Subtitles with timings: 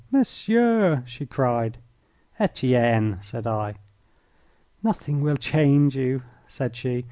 [0.09, 1.77] "Monsieur" she cried.
[2.39, 3.75] "Etienne," said I.
[4.81, 6.99] "Nothing will change you," said she.